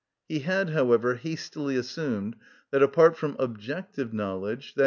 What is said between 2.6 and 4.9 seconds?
that, apart from objective knowledge, _i.